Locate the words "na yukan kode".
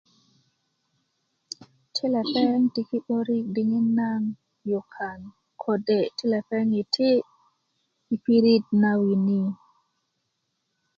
3.97-5.99